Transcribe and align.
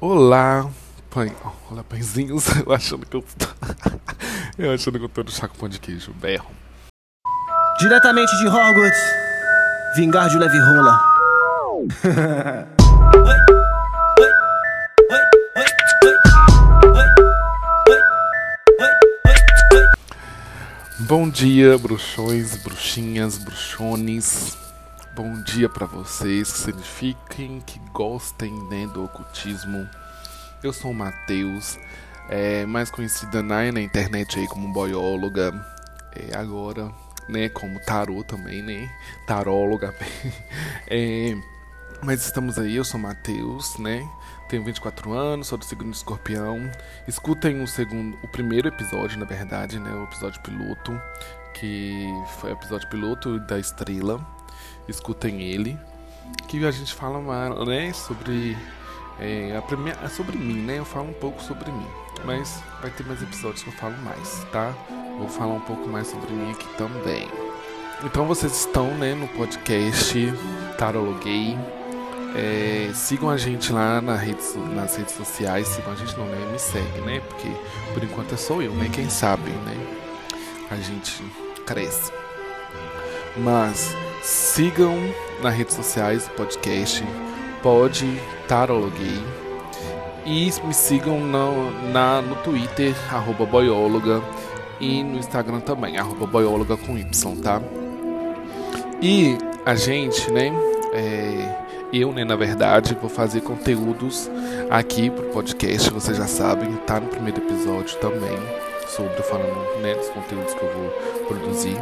Olá, 0.00 0.68
pai. 1.08 1.32
Olá, 1.70 1.84
pãezinhos. 1.84 2.44
Eu 2.66 2.72
achando 2.72 3.06
que 3.06 3.16
eu. 3.16 3.24
eu 4.58 4.74
achando 4.74 4.98
que 4.98 5.04
eu 5.04 5.08
tô 5.08 5.22
no 5.22 5.30
com 5.30 5.56
pão 5.56 5.68
de 5.68 5.78
queijo. 5.78 6.12
Berro. 6.14 6.50
Diretamente 7.78 8.36
de 8.38 8.48
Hogwarts, 8.48 8.98
vingar 9.94 10.28
de 10.28 10.38
leve 10.38 10.58
rola. 10.58 11.00
Bom 21.06 21.30
dia, 21.30 21.78
bruxões, 21.78 22.56
bruxinhas, 22.56 23.38
bruxones. 23.38 24.63
Bom 25.16 25.40
dia 25.42 25.68
para 25.68 25.86
vocês 25.86 26.50
que 26.50 26.58
signifiquem 26.58 27.60
que 27.60 27.78
gostem 27.92 28.52
né, 28.64 28.84
do 28.88 29.04
ocultismo. 29.04 29.88
Eu 30.60 30.72
sou 30.72 30.90
o 30.90 30.94
Matheus, 30.94 31.78
é, 32.28 32.66
mais 32.66 32.90
conhecida 32.90 33.40
na, 33.40 33.70
na 33.70 33.80
internet 33.80 34.40
aí 34.40 34.48
como 34.48 34.72
boióloga, 34.72 35.54
é, 36.16 36.36
agora 36.36 36.90
né, 37.28 37.48
como 37.48 37.78
tarô 37.78 38.24
também, 38.24 38.60
né, 38.60 38.90
taróloga. 39.24 39.94
é, 40.90 41.36
mas 42.02 42.24
estamos 42.24 42.58
aí, 42.58 42.74
eu 42.74 42.84
sou 42.84 42.98
o 42.98 43.02
Matheus, 43.04 43.78
né, 43.78 44.04
tenho 44.48 44.64
24 44.64 45.12
anos, 45.12 45.46
sou 45.46 45.56
do 45.56 45.64
segundo 45.64 45.94
escorpião. 45.94 46.68
Escutem 47.06 47.62
o 47.62 47.68
segundo, 47.68 48.18
o 48.20 48.26
primeiro 48.26 48.66
episódio, 48.66 49.16
na 49.16 49.26
verdade, 49.26 49.78
né, 49.78 49.92
o 49.92 50.02
episódio 50.02 50.42
piloto, 50.42 51.00
que 51.54 52.04
foi 52.40 52.50
o 52.50 52.54
episódio 52.54 52.88
piloto 52.88 53.38
da 53.38 53.60
Estrela 53.60 54.33
escutem 54.88 55.40
ele, 55.42 55.78
que 56.48 56.64
a 56.64 56.70
gente 56.70 56.92
fala 56.94 57.20
né, 57.64 57.92
sobre 57.92 58.56
é, 59.18 59.56
a 59.56 59.62
primeira, 59.62 59.98
é 60.02 60.08
sobre 60.08 60.36
mim, 60.36 60.62
né? 60.62 60.78
Eu 60.78 60.84
falo 60.84 61.08
um 61.08 61.14
pouco 61.14 61.42
sobre 61.42 61.70
mim, 61.70 61.86
mas 62.24 62.62
vai 62.80 62.90
ter 62.90 63.04
mais 63.06 63.22
episódios 63.22 63.62
que 63.62 63.68
eu 63.68 63.74
falo 63.74 63.96
mais, 63.98 64.44
tá? 64.50 64.74
Vou 65.18 65.28
falar 65.28 65.54
um 65.54 65.60
pouco 65.60 65.88
mais 65.88 66.08
sobre 66.08 66.32
mim 66.32 66.50
aqui 66.50 66.66
também. 66.76 67.28
Então 68.02 68.26
vocês 68.26 68.52
estão, 68.52 68.88
né, 68.94 69.14
no 69.14 69.28
podcast 69.28 70.14
Tarologuei. 70.76 71.56
É, 72.36 72.90
sigam 72.92 73.30
a 73.30 73.36
gente 73.36 73.72
lá 73.72 74.00
na 74.00 74.16
rede, 74.16 74.42
nas 74.74 74.96
redes 74.96 75.14
sociais, 75.14 75.68
sigam 75.68 75.92
a 75.92 75.96
gente 75.96 76.16
não, 76.18 76.26
né? 76.26 76.52
Me 76.52 76.58
segue, 76.58 77.00
né? 77.02 77.20
Porque 77.20 77.48
por 77.92 78.02
enquanto 78.02 78.34
é 78.34 78.36
só 78.36 78.60
eu, 78.60 78.72
né? 78.74 78.90
Quem 78.92 79.08
sabe, 79.08 79.50
né? 79.50 79.86
A 80.70 80.76
gente 80.76 81.22
cresce. 81.64 82.12
Mas 83.36 83.94
Sigam 84.24 84.96
nas 85.42 85.54
redes 85.54 85.74
sociais 85.74 86.26
o 86.28 86.30
podcast 86.30 87.04
Pode 87.62 88.18
Tarologuei. 88.48 89.22
E 90.24 90.50
me 90.64 90.72
sigam 90.72 91.20
no, 91.20 91.70
na, 91.92 92.22
no 92.22 92.34
Twitter, 92.36 92.94
arroba 93.12 93.44
boióloga. 93.44 94.22
E 94.80 95.04
no 95.04 95.18
Instagram 95.18 95.60
também, 95.60 95.98
arroba 95.98 96.26
boióloga 96.26 96.74
com 96.74 96.96
Y, 96.96 97.04
tá? 97.42 97.60
E 99.02 99.36
a 99.66 99.74
gente, 99.74 100.30
né? 100.30 100.50
É, 100.94 101.66
eu, 101.92 102.10
né, 102.10 102.24
na 102.24 102.34
verdade, 102.34 102.96
vou 102.98 103.10
fazer 103.10 103.42
conteúdos 103.42 104.30
aqui 104.70 105.10
pro 105.10 105.24
podcast, 105.24 105.90
vocês 105.90 106.16
já 106.16 106.26
sabem, 106.26 106.74
tá 106.86 106.98
no 106.98 107.08
primeiro 107.08 107.42
episódio 107.42 107.98
também, 107.98 108.38
sobre 108.88 109.22
falando 109.22 109.82
né, 109.82 109.94
dos 109.94 110.08
conteúdos 110.08 110.54
que 110.54 110.62
eu 110.62 110.72
vou 110.72 110.90
produzir. 111.28 111.76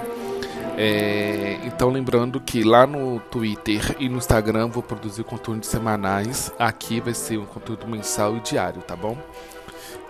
É, 0.76 1.58
então 1.64 1.90
lembrando 1.90 2.40
que 2.40 2.64
lá 2.64 2.86
no 2.86 3.20
Twitter 3.20 3.94
e 3.98 4.08
no 4.08 4.16
Instagram 4.16 4.68
vou 4.68 4.82
produzir 4.82 5.24
conteúdos 5.24 5.68
semanais. 5.68 6.52
Aqui 6.58 7.00
vai 7.00 7.14
ser 7.14 7.38
um 7.38 7.46
conteúdo 7.46 7.86
mensal 7.86 8.36
e 8.36 8.40
diário, 8.40 8.82
tá 8.82 8.96
bom? 8.96 9.16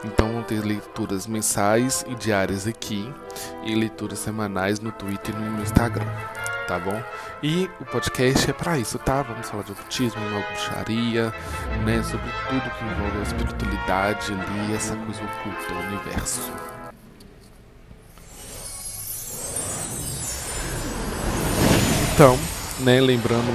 Então 0.05 0.33
vão 0.33 0.43
ter 0.43 0.65
leituras 0.65 1.27
mensais 1.27 2.05
e 2.09 2.15
diárias 2.15 2.67
aqui 2.67 3.13
e 3.65 3.75
leituras 3.75 4.19
semanais 4.19 4.81
no 4.81 4.91
Twitter 4.91 5.35
e 5.35 5.39
no 5.39 5.63
Instagram, 5.63 6.07
tá 6.67 6.79
bom? 6.79 7.01
E 7.43 7.71
o 7.81 7.85
podcast 7.85 8.51
é 8.51 8.53
para 8.53 8.79
isso, 8.79 8.99
tá? 8.99 9.23
Vamos 9.23 9.49
falar 9.49 9.63
de 9.63 9.73
ocultismo, 9.73 10.21
bruxaria, 10.49 11.33
né? 11.85 12.03
Sobre 12.03 12.31
tudo 12.49 12.71
que 12.71 12.85
envolve 12.85 13.19
a 13.19 13.23
espiritualidade 13.23 14.33
ali, 14.33 14.75
essa 14.75 14.97
coisa 14.97 15.23
oculta, 15.23 15.73
o 15.73 15.87
universo. 15.89 16.53
Então, 22.15 22.39
né, 22.81 23.01
lembrando 23.01 23.47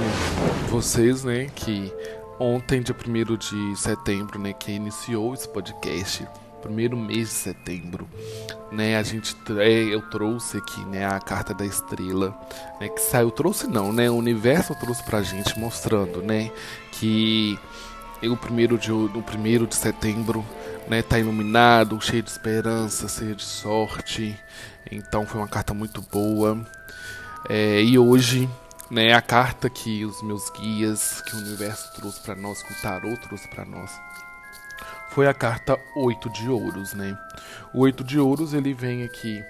vocês, 0.68 1.22
né, 1.22 1.46
que 1.54 1.92
ontem, 2.40 2.82
dia 2.82 2.94
1 2.94 3.36
de 3.36 3.76
setembro, 3.76 4.36
né, 4.36 4.52
que 4.52 4.72
iniciou 4.72 5.32
esse 5.32 5.48
podcast, 5.48 6.26
primeiro 6.60 6.96
mês 6.96 7.28
de 7.28 7.34
setembro, 7.34 8.08
né, 8.72 8.98
a 8.98 9.02
gente 9.04 9.36
é, 9.58 9.94
eu 9.94 10.02
trouxe 10.02 10.58
aqui, 10.58 10.84
né, 10.86 11.06
a 11.06 11.20
carta 11.20 11.54
da 11.54 11.64
estrela, 11.64 12.36
né, 12.80 12.88
que 12.88 13.00
saiu, 13.00 13.30
trouxe 13.30 13.68
não, 13.68 13.92
né, 13.92 14.10
o 14.10 14.16
universo 14.16 14.74
trouxe 14.74 15.04
pra 15.04 15.22
gente 15.22 15.56
mostrando, 15.56 16.20
né, 16.20 16.50
que 16.90 17.56
o 18.24 18.36
primeiro 18.36 18.76
de 18.76 18.90
o 18.90 19.22
primeiro 19.22 19.68
de 19.68 19.76
setembro, 19.76 20.44
né, 20.88 21.00
tá 21.00 21.16
iluminado, 21.16 22.00
cheio 22.00 22.24
de 22.24 22.30
esperança, 22.30 23.06
cheio 23.08 23.36
de 23.36 23.44
sorte. 23.44 24.36
Então 24.90 25.24
foi 25.24 25.40
uma 25.40 25.46
carta 25.46 25.72
muito 25.72 26.02
boa. 26.02 26.66
É, 27.48 27.82
e 27.82 27.98
hoje, 27.98 28.48
né, 28.90 29.12
a 29.12 29.20
carta 29.20 29.68
que 29.68 30.04
os 30.04 30.22
meus 30.22 30.48
guias, 30.50 31.20
que 31.20 31.36
o 31.36 31.38
universo 31.38 31.92
trouxe 31.94 32.20
para 32.20 32.34
nós, 32.34 32.62
que 32.62 32.72
o 32.72 32.76
tarô 32.80 33.16
trouxe 33.16 33.46
para 33.48 33.64
nós, 33.64 33.90
foi 35.10 35.26
a 35.26 35.34
carta 35.34 35.78
8 35.96 36.30
de 36.30 36.48
ouros, 36.48 36.94
né? 36.94 37.18
O 37.74 37.80
8 37.80 38.04
de 38.04 38.18
ouros, 38.18 38.54
ele 38.54 38.72
vem 38.72 39.04
aqui 39.04 39.44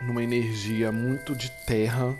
numa 0.00 0.22
energia 0.22 0.92
muito 0.92 1.34
de 1.34 1.50
terra, 1.66 2.14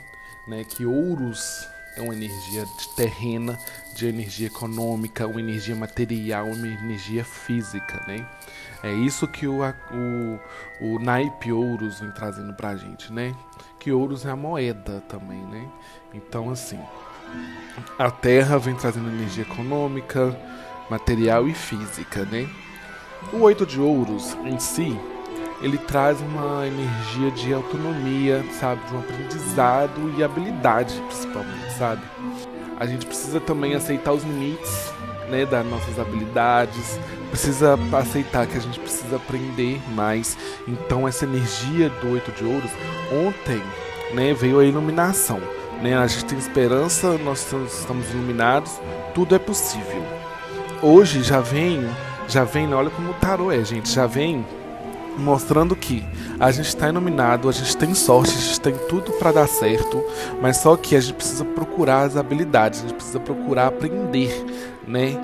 né, 0.47 0.65
que 0.65 0.85
ouros 0.85 1.69
é 1.99 2.03
uma 2.03 2.15
energia 2.15 2.65
terrena, 2.97 3.59
de 3.95 4.07
energia 4.07 4.47
econômica, 4.47 5.27
uma 5.27 5.41
energia 5.41 5.75
material, 5.75 6.47
uma 6.47 6.67
energia 6.67 7.25
física, 7.25 8.03
né? 8.07 8.25
É 8.83 8.93
isso 8.93 9.27
que 9.27 9.47
o, 9.47 9.61
o, 9.61 10.41
o 10.81 10.99
naipe 11.01 11.51
ouros 11.51 11.99
vem 11.99 12.13
trazendo 12.13 12.55
pra 12.55 12.77
gente, 12.77 13.13
né? 13.13 13.35
Que 13.79 13.91
ouros 13.91 14.25
é 14.25 14.31
a 14.31 14.37
moeda 14.37 15.03
também, 15.09 15.43
né? 15.47 15.69
Então, 16.15 16.49
assim, 16.51 16.79
a 17.99 18.11
terra 18.11 18.57
vem 18.59 18.77
trazendo 18.77 19.09
energia 19.09 19.43
econômica, 19.43 20.39
material 20.89 21.49
e 21.49 21.55
física, 21.55 22.25
né? 22.25 22.49
O 23.33 23.39
oito 23.39 23.67
de 23.67 23.81
ouros 23.81 24.35
em 24.45 24.61
si, 24.61 24.99
ele 25.61 25.79
traz 25.79 26.21
uma 26.21 26.67
energia 26.67 27.31
de 27.31 27.53
autonomia, 27.53 28.45
sabe? 28.61 28.81
De 28.87 28.95
um 28.95 28.99
aprendizado 29.01 30.15
e 30.17 30.23
habilidade, 30.23 30.95
principalmente, 31.09 31.73
sabe? 31.77 32.03
A 32.79 32.87
gente 32.87 33.07
precisa 33.07 33.41
também 33.41 33.75
aceitar 33.75 34.13
os 34.13 34.23
limites, 34.23 34.93
né, 35.29 35.45
das 35.45 35.67
nossas 35.67 35.99
habilidades, 35.99 36.99
precisa 37.29 37.79
aceitar 37.93 38.47
que 38.47 38.57
a 38.57 38.61
gente 38.61 38.79
precisa 38.81 39.17
aprender 39.17 39.81
mais. 39.95 40.39
Então 40.67 41.07
essa 41.07 41.25
energia 41.25 41.91
do 41.91 42.13
oito 42.13 42.31
de 42.33 42.45
ouros, 42.45 42.71
ontem, 43.13 43.63
né, 44.15 44.33
veio 44.33 44.61
a 44.61 44.65
iluminação, 44.65 45.41
né? 45.83 45.97
A 45.97 46.07
gente 46.07 46.25
tem 46.25 46.39
esperança, 46.39 47.19
nós 47.19 47.53
estamos 47.69 48.11
iluminados, 48.11 48.81
tudo 49.15 49.35
é 49.35 49.39
possível. 49.39 50.03
Hoje 50.81 51.23
já 51.23 51.41
vem, 51.41 51.87
já 52.29 52.45
vem, 52.45 52.73
olha 52.73 52.91
como 52.91 53.11
o 53.11 53.15
tarô 53.15 53.51
é, 53.51 53.65
gente, 53.65 53.91
já 53.93 54.07
vem 54.07 54.47
mostrando 55.19 55.75
que 55.77 56.05
a 56.39 56.51
gente 56.51 56.69
está 56.69 56.89
iluminado, 56.89 57.49
a 57.49 57.53
gente 57.53 57.77
tem 57.77 57.95
sorte, 57.95 58.31
a 58.37 58.41
gente 58.41 58.61
tem 58.61 58.75
tudo 58.89 59.13
para 59.13 59.33
dar 59.33 59.49
certo, 59.49 60.05
mas 60.41 60.59
só 60.59 60.77
que 60.77 60.97
a 60.97 61.01
gente 61.01 61.15
precisa 61.15 61.45
procurar 61.45 62.03
as 62.03 62.17
habilidades, 62.17 62.81
a 62.81 62.83
gente 62.83 62.95
precisa 62.95 63.21
procurar 63.21 63.67
aprender, 63.67 64.45
né? 64.87 65.17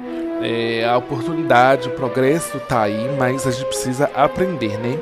É, 0.43 0.85
a 0.85 0.97
oportunidade, 0.99 1.89
o 1.89 1.93
progresso 1.93 2.59
está 2.59 2.83
aí, 2.83 3.17
mas 3.19 3.47
a 3.47 3.51
gente 3.51 3.67
precisa 3.67 4.11
aprender, 4.15 4.79
né? 4.79 4.99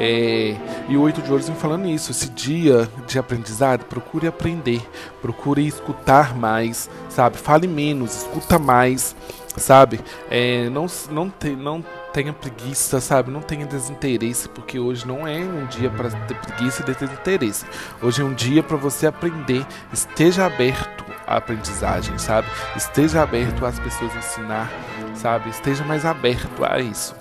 É, 0.00 0.54
e 0.88 0.96
o 0.96 1.02
Oito 1.02 1.20
de 1.20 1.30
Ouros 1.30 1.48
vem 1.48 1.56
falando 1.56 1.88
isso. 1.88 2.12
Esse 2.12 2.30
dia 2.30 2.88
de 3.06 3.18
aprendizado, 3.18 3.84
procure 3.84 4.28
aprender, 4.28 4.80
procure 5.20 5.66
escutar 5.66 6.36
mais, 6.36 6.88
sabe? 7.08 7.36
Fale 7.36 7.66
menos, 7.66 8.18
escuta 8.18 8.60
mais, 8.60 9.16
sabe? 9.56 9.98
É, 10.30 10.70
não, 10.70 10.86
não, 11.10 11.28
te, 11.28 11.50
não 11.50 11.84
tenha 12.18 12.32
preguiça, 12.32 13.00
sabe? 13.00 13.30
Não 13.30 13.40
tenha 13.40 13.64
desinteresse, 13.64 14.48
porque 14.48 14.76
hoje 14.76 15.06
não 15.06 15.24
é 15.24 15.38
um 15.38 15.66
dia 15.66 15.88
para 15.88 16.10
ter 16.10 16.34
preguiça 16.34 16.82
e 16.82 16.84
ter 16.84 16.96
desinteresse. 16.96 17.64
Hoje 18.02 18.22
é 18.22 18.24
um 18.24 18.34
dia 18.34 18.60
para 18.60 18.76
você 18.76 19.06
aprender. 19.06 19.64
Esteja 19.92 20.46
aberto 20.46 21.04
à 21.24 21.36
aprendizagem, 21.36 22.18
sabe? 22.18 22.48
Esteja 22.74 23.22
aberto 23.22 23.64
às 23.64 23.78
pessoas 23.78 24.12
ensinar, 24.16 24.68
sabe? 25.14 25.48
Esteja 25.48 25.84
mais 25.84 26.04
aberto 26.04 26.64
a 26.64 26.80
isso. 26.80 27.14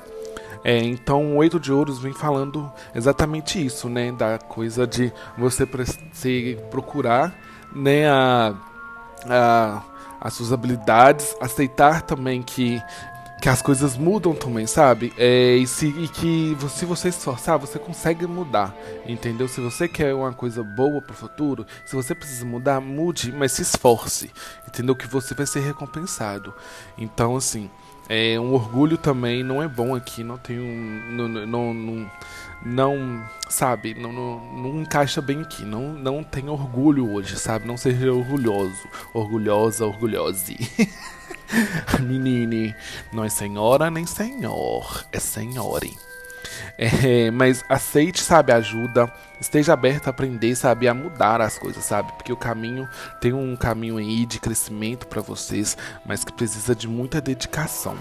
É, 0.64 0.80
então 0.80 1.34
o 1.34 1.36
Oito 1.36 1.60
de 1.60 1.72
Ouros 1.72 2.00
vem 2.00 2.12
falando 2.12 2.72
exatamente 2.96 3.64
isso, 3.64 3.88
né? 3.88 4.12
Da 4.12 4.40
coisa 4.40 4.88
de 4.88 5.14
você 5.38 5.68
procurar 6.72 7.36
né, 7.72 8.10
a, 8.10 8.56
a, 9.30 9.82
as 10.20 10.34
suas 10.34 10.52
habilidades, 10.52 11.36
aceitar 11.40 12.02
também 12.02 12.42
que 12.42 12.82
que 13.42 13.50
as 13.50 13.62
coisas 13.62 13.96
mudam 13.96 14.34
também, 14.34 14.66
sabe? 14.66 15.14
É, 15.18 15.56
e, 15.56 15.68
se, 15.68 15.88
e 15.88 16.08
que 16.08 16.58
se 16.70 16.86
você 16.86 17.10
esforçar, 17.10 17.58
você 17.60 17.78
consegue 17.78 18.26
mudar, 18.26 18.76
entendeu? 19.06 19.48
Se 19.48 19.62
você 19.62 19.88
quer 19.88 20.14
uma 20.14 20.34
coisa 20.34 20.64
boa 20.64 21.02
pro 21.02 21.14
futuro, 21.14 21.66
se 21.86 21.96
você 21.96 22.16
precisa 22.16 22.46
mudar, 22.46 22.82
mude, 22.82 23.32
mas 23.32 23.52
se 23.52 23.62
esforce, 23.62 24.32
entendeu? 24.68 24.96
Que 24.96 25.08
você 25.08 25.36
vai 25.36 25.46
ser 25.46 25.60
recompensado. 25.60 26.54
Então, 26.98 27.36
assim, 27.36 27.70
é, 28.10 28.40
um 28.40 28.54
orgulho 28.54 28.98
também 28.98 29.44
não 29.44 29.62
é 29.62 29.68
bom 29.68 29.94
aqui, 29.96 30.24
não 30.24 30.38
tem 30.38 30.60
um. 30.60 31.12
Não, 31.12 31.28
não, 31.28 31.74
não, 31.74 32.12
não 32.66 33.24
sabe, 33.50 33.94
não, 33.94 34.12
não, 34.12 34.40
não, 34.54 34.82
encaixa 34.82 35.22
bem 35.22 35.42
aqui. 35.42 35.64
Não, 35.64 35.94
não 35.94 36.24
tem 36.24 36.50
orgulho 36.50 37.12
hoje, 37.12 37.38
sabe? 37.38 37.68
Não 37.68 37.78
seja 37.78 38.12
orgulhoso, 38.12 38.88
orgulhosa, 39.14 39.86
orgulhose. 39.86 40.58
Menine, 42.02 42.76
não 43.12 43.24
é 43.24 43.30
senhora 43.30 43.90
nem 43.90 44.06
senhor, 44.06 45.06
é 45.12 45.20
senhore. 45.20 45.98
É, 46.78 47.32
mas 47.32 47.64
aceite, 47.68 48.22
sabe, 48.22 48.52
ajuda. 48.52 49.12
Esteja 49.40 49.74
aberto 49.74 50.08
a 50.08 50.10
aprender, 50.10 50.56
sabe, 50.56 50.88
a 50.88 50.94
mudar 50.94 51.42
as 51.42 51.58
coisas, 51.58 51.84
sabe? 51.84 52.12
Porque 52.14 52.32
o 52.32 52.38
caminho 52.38 52.88
tem 53.22 53.34
um 53.34 53.56
caminho 53.56 53.98
aí 53.98 54.26
de 54.26 54.40
crescimento 54.40 55.08
para 55.08 55.22
vocês, 55.22 55.78
mas 56.06 56.24
que 56.24 56.34
precisa 56.34 56.76
de 56.76 56.88
muita 56.88 57.22
dedicação, 57.22 57.96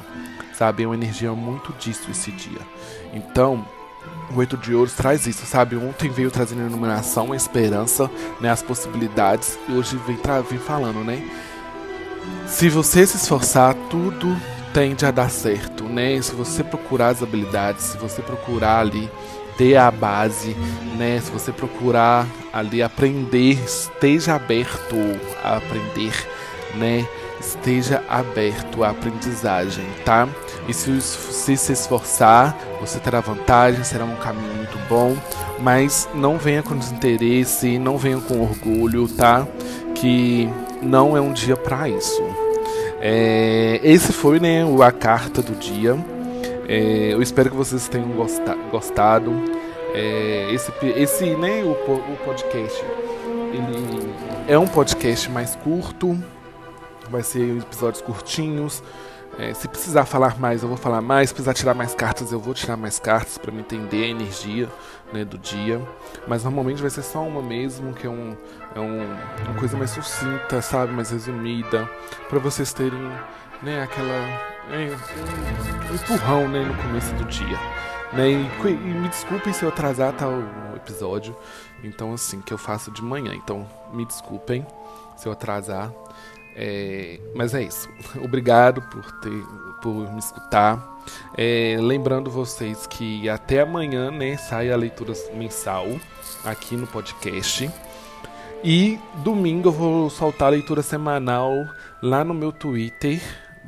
sabe? 0.55 0.83
É 0.83 0.87
uma 0.87 0.95
energia 0.95 1.33
muito 1.33 1.73
disso 1.75 2.11
esse 2.11 2.31
dia. 2.33 2.61
Então, 3.13 3.67
o 4.31 4.39
Oito 4.39 4.57
de 4.57 4.75
Ouros 4.75 4.95
traz 4.95 5.27
isso, 5.27 5.47
sabe? 5.47 5.77
Ontem 5.77 6.11
veio 6.11 6.31
trazendo 6.31 6.63
a 6.63 6.67
iluminação, 6.67 7.33
a 7.33 7.37
esperança, 7.37 8.11
né, 8.41 8.51
as 8.51 8.63
possibilidades, 8.63 9.59
e 9.69 9.73
hoje 9.73 9.97
vem, 10.07 10.19
vem 10.49 10.59
falando, 10.59 11.05
né? 11.05 11.23
Se 12.47 12.69
você 12.69 13.07
se 13.07 13.17
esforçar, 13.17 13.75
tudo 13.91 14.37
tende 14.73 15.05
a 15.07 15.11
dar 15.11 15.31
certo, 15.31 15.85
né? 15.85 16.21
Se 16.21 16.35
você 16.35 16.63
procurar 16.63 17.09
as 17.09 17.23
habilidades, 17.23 17.85
se 17.85 17.99
você 17.99 18.23
procurar 18.23 18.81
ali 18.81 19.11
ter 19.57 19.77
a 19.77 19.91
base, 19.91 20.55
né? 20.97 21.21
Se 21.21 21.31
você 21.31 21.51
procurar 21.51 22.27
ali 22.53 22.83
aprender, 22.83 23.59
esteja 23.65 24.35
aberto 24.37 24.97
a 25.43 25.57
aprender, 25.57 26.13
né? 26.75 27.07
Esteja 27.41 28.03
aberto 28.09 28.85
à 28.85 28.91
aprendizagem, 28.91 29.87
tá? 30.05 30.29
E 30.69 30.75
se, 30.75 31.01
se 31.01 31.57
se 31.57 31.73
esforçar, 31.73 32.57
você 32.81 32.99
terá 32.99 33.21
vantagem, 33.21 33.85
será 33.85 34.05
um 34.05 34.17
caminho 34.17 34.55
muito 34.55 34.79
bom, 34.89 35.17
mas 35.59 36.09
não 36.15 36.39
venha 36.39 36.63
com 36.63 36.77
desinteresse, 36.77 37.79
não 37.79 37.97
venha 37.97 38.19
com 38.21 38.41
orgulho, 38.41 39.09
tá? 39.09 39.47
Que 39.95 40.49
não 40.83 41.17
é 41.17 41.21
um 41.21 41.33
dia 41.33 41.57
para 41.57 41.89
isso. 41.89 42.23
É, 43.01 43.81
esse 43.83 44.13
foi 44.13 44.41
né, 44.41 44.63
a 44.83 44.93
carta 44.93 45.43
do 45.43 45.55
dia. 45.55 45.97
É, 46.69 47.13
eu 47.13 47.23
espero 47.23 47.51
que 47.51 47.57
vocês 47.57 47.89
tenham 47.89 48.09
gostado. 48.71 49.33
É, 49.95 50.49
esse, 50.53 50.73
esse 50.97 51.25
né, 51.37 51.63
o, 51.63 51.71
o 51.71 52.17
podcast 52.25 52.85
ele 53.53 54.13
é 54.49 54.59
um 54.59 54.67
podcast 54.67 55.31
mais 55.31 55.57
curto, 55.57 56.19
vai 57.11 57.23
ser 57.23 57.59
episódios 57.59 58.03
curtinhos. 58.03 58.83
É, 59.39 59.53
se 59.53 59.69
precisar 59.69 60.07
falar 60.07 60.39
mais, 60.39 60.63
eu 60.63 60.69
vou 60.69 60.79
falar 60.79 61.01
mais. 61.01 61.29
Se 61.29 61.35
precisar 61.35 61.55
tirar 61.55 61.75
mais 61.75 61.95
cartas, 61.95 62.33
eu 62.33 62.41
vou 62.41 62.55
tirar 62.55 62.77
mais 62.77 62.99
cartas 62.99 63.37
para 63.37 63.53
me 63.53 63.61
entender 63.61 64.05
a 64.05 64.09
energia 64.09 64.69
né, 65.13 65.25
do 65.25 65.37
dia. 65.37 65.81
Mas 66.27 66.45
normalmente 66.45 66.81
vai 66.81 66.91
ser 66.91 67.03
só 67.03 67.23
uma 67.23 67.43
mesmo, 67.43 67.93
que 67.93 68.07
é, 68.07 68.11
um, 68.11 68.37
é 68.75 68.81
um, 68.81 69.05
uma 69.45 69.55
coisa 69.59 69.77
mais 69.77 69.91
sucinta, 69.91 70.63
sabe? 70.63 70.93
Mais 70.93 71.11
resumida. 71.11 71.89
para 72.29 72.39
vocês 72.39 72.73
terem 72.73 73.11
né, 73.63 73.83
aquela. 73.83 74.57
É, 74.71 74.97
um, 75.91 75.95
empurrão 75.95 76.49
né, 76.49 76.65
no 76.65 76.75
começo 76.83 77.15
do 77.15 77.25
dia. 77.27 77.59
Né? 78.13 78.31
E, 78.31 78.69
e, 78.69 78.75
me 78.75 79.09
desculpem 79.09 79.53
se 79.53 79.65
eu 79.65 79.69
atrasar 79.69 80.15
o 80.25 80.77
episódio. 80.77 81.37
Então, 81.85 82.13
assim, 82.15 82.41
que 82.41 82.53
eu 82.53 82.59
faço 82.59 82.91
de 82.91 83.03
manhã. 83.03 83.35
Então, 83.35 83.67
me 83.93 84.05
desculpem 84.05 84.67
se 85.17 85.29
eu 85.29 85.33
atrasar. 85.33 85.93
É, 86.59 87.21
mas 87.35 87.53
é 87.55 87.63
isso. 87.63 87.89
Obrigado 88.25 88.81
por, 88.83 89.13
ter, 89.21 89.45
por 89.83 90.11
me 90.11 90.19
escutar. 90.19 90.97
É, 91.37 91.77
lembrando 91.79 92.31
vocês 92.31 92.87
que 92.87 93.29
até 93.29 93.61
amanhã 93.61 94.11
né, 94.11 94.37
sai 94.39 94.73
a 94.73 94.77
leitura 94.77 95.13
mensal 95.35 95.87
aqui 96.43 96.75
no 96.75 96.87
podcast. 96.87 97.71
E 98.65 98.99
domingo 99.23 99.69
eu 99.69 99.73
vou 99.73 100.11
soltar 100.11 100.49
a 100.49 100.53
leitura 100.53 100.83
semanal 100.83 101.53
lá 102.03 102.25
no 102.25 102.33
meu 102.33 102.51
Twitter, 102.51 103.21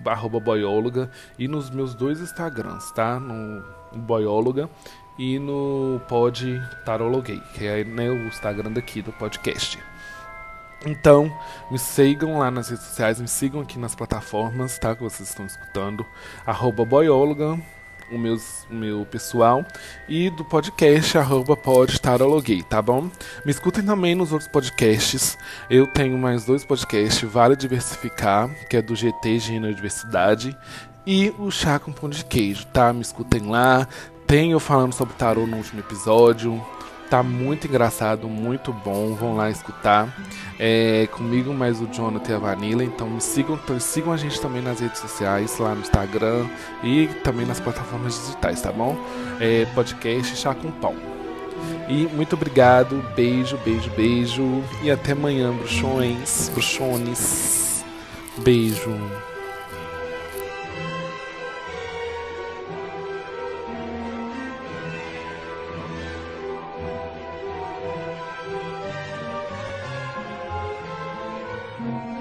arroba 0.04 0.40
boióloga, 0.40 1.10
e 1.38 1.46
nos 1.46 1.68
meus 1.70 1.94
dois 1.94 2.20
Instagrams, 2.20 2.90
tá? 2.92 3.20
No 3.20 3.62
Boióloga 3.92 4.68
e 5.18 5.38
no 5.38 6.00
Pod 6.08 6.60
Tarologuei, 6.84 7.40
que 7.54 7.66
é 7.66 7.84
né, 7.84 8.08
o 8.08 8.26
Instagram 8.26 8.72
daqui 8.72 9.02
do 9.02 9.12
podcast. 9.12 9.78
Então, 10.86 11.36
me 11.70 11.78
sigam 11.78 12.38
lá 12.38 12.50
nas 12.50 12.68
redes 12.68 12.84
sociais, 12.84 13.20
me 13.20 13.26
sigam 13.28 13.60
aqui 13.60 13.78
nas 13.78 13.94
plataformas, 13.94 14.78
tá? 14.78 14.94
Que 14.94 15.02
vocês 15.02 15.28
estão 15.28 15.44
escutando. 15.44 16.06
Arroba 16.46 16.84
Boióloga, 16.84 17.58
o 18.10 18.18
meu, 18.70 19.04
pessoal. 19.10 19.64
E 20.08 20.30
do 20.30 20.44
podcast, 20.44 21.18
arroba 21.18 21.56
podtarologuei, 21.56 22.62
tá 22.62 22.80
bom? 22.80 23.10
Me 23.44 23.50
escutem 23.50 23.84
também 23.84 24.14
nos 24.14 24.32
outros 24.32 24.48
podcasts. 24.48 25.36
Eu 25.68 25.86
tenho 25.86 26.16
mais 26.16 26.44
dois 26.44 26.64
podcasts, 26.64 27.28
Vale 27.28 27.56
Diversificar, 27.56 28.48
que 28.70 28.76
é 28.76 28.82
do 28.82 28.94
GT 28.94 29.38
Gênero 29.40 29.74
Diversidade. 29.74 30.56
E 31.04 31.34
o 31.38 31.50
Chá 31.50 31.78
com 31.78 31.92
Pão 31.92 32.08
de 32.08 32.24
Queijo, 32.24 32.66
tá? 32.66 32.92
Me 32.92 33.00
escutem 33.00 33.48
lá. 33.48 33.86
Tenho 34.26 34.60
falando 34.60 34.92
sobre 34.92 35.14
tarô 35.14 35.46
no 35.46 35.56
último 35.56 35.80
episódio. 35.80 36.64
Tá 37.10 37.22
muito 37.22 37.66
engraçado, 37.66 38.28
muito 38.28 38.72
bom. 38.72 39.14
Vão 39.14 39.36
lá 39.36 39.50
escutar. 39.50 40.14
É, 40.58 41.08
comigo, 41.12 41.54
mais 41.54 41.80
o 41.80 41.86
Jonathan 41.86 42.32
e 42.32 42.34
a 42.34 42.38
Vanilla. 42.38 42.84
Então 42.84 43.08
me 43.08 43.20
sigam, 43.20 43.58
sigam 43.80 44.12
a 44.12 44.16
gente 44.16 44.40
também 44.40 44.60
nas 44.60 44.80
redes 44.80 45.00
sociais, 45.00 45.58
lá 45.58 45.74
no 45.74 45.80
Instagram 45.80 46.46
e 46.82 47.08
também 47.24 47.46
nas 47.46 47.60
plataformas 47.60 48.14
digitais, 48.20 48.60
tá 48.60 48.70
bom? 48.70 48.96
É, 49.40 49.64
podcast 49.74 50.36
Chá 50.36 50.54
com 50.54 50.70
Pão. 50.70 50.94
E 51.88 52.06
muito 52.08 52.34
obrigado, 52.34 53.02
beijo, 53.16 53.56
beijo, 53.64 53.90
beijo. 53.96 54.62
E 54.82 54.90
até 54.90 55.12
amanhã, 55.12 55.52
bruxões, 55.52 56.50
bruxones. 56.50 57.84
Beijo. 58.38 58.94